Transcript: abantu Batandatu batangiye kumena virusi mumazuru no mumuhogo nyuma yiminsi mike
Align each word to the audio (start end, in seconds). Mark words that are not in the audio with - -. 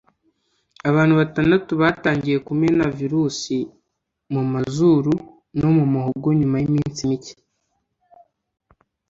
abantu 0.89 1.13
Batandatu 1.21 1.71
batangiye 1.81 2.37
kumena 2.47 2.83
virusi 2.99 3.55
mumazuru 4.33 5.13
no 5.59 5.69
mumuhogo 5.75 6.27
nyuma 6.39 6.55
yiminsi 6.61 7.01
mike 7.09 7.33